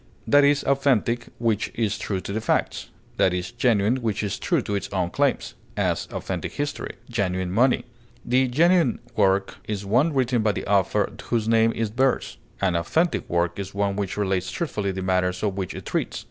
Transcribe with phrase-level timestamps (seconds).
[0.25, 4.63] That is authentic which is true to the facts; that is genuine which is true
[4.63, 7.85] to its own claims; as, authentic history; genuine money.
[8.31, 13.29] A 'genuine' work is one written by the author whose name it bears; an 'authentic'
[13.29, 16.19] work is one which relates truthfully the matters of which it treats.